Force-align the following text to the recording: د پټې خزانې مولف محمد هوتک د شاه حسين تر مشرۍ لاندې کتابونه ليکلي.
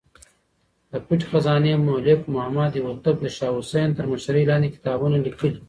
د 0.91 0.93
پټې 1.05 1.25
خزانې 1.31 1.73
مولف 1.85 2.19
محمد 2.35 2.71
هوتک 2.85 3.15
د 3.21 3.27
شاه 3.37 3.53
حسين 3.57 3.89
تر 3.97 4.05
مشرۍ 4.11 4.43
لاندې 4.51 4.73
کتابونه 4.75 5.15
ليکلي. 5.25 5.57